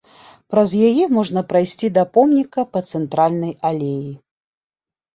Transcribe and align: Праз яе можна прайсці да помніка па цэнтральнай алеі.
Праз 0.53 0.71
яе 0.87 1.05
можна 1.17 1.43
прайсці 1.51 1.87
да 1.99 2.07
помніка 2.19 2.67
па 2.73 2.85
цэнтральнай 2.95 3.57
алеі. 3.73 4.13